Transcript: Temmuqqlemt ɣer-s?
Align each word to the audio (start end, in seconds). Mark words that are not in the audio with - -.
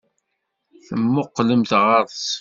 Temmuqqlemt 0.85 1.71
ɣer-s? 1.81 2.25